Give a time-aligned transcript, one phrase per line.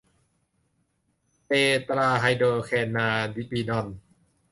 [1.47, 1.51] เต
[1.87, 3.87] ตราไฮโดรแคนนาบินอล